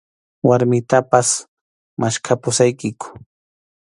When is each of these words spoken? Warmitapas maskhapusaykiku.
Warmitapas 0.47 1.29
maskhapusaykiku. 1.99 3.07